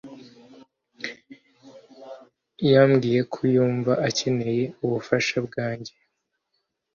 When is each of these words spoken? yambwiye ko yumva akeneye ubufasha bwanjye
yambwiye 2.71 3.21
ko 3.33 3.39
yumva 3.53 3.93
akeneye 4.07 4.63
ubufasha 4.85 5.37
bwanjye 5.47 5.93